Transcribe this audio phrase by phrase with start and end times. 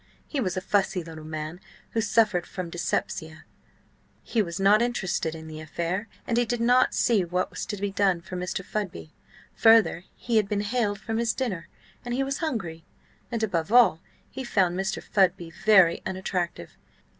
[0.25, 1.59] He was a fussy little man
[1.91, 3.45] who suffered from dyspepsia;
[4.23, 7.77] he was not interested in the affair, and he did not see what was to
[7.77, 8.65] be done for Mr.
[8.65, 9.11] Fudby.
[9.57, 11.67] Further, he had been haled from his dinner,
[12.03, 12.83] and he was hungry;
[13.31, 13.99] and, above all,
[14.31, 15.03] he found Mr.
[15.03, 16.77] Fudby very unattractive.